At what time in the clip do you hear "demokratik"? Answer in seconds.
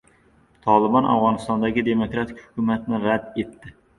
1.89-2.41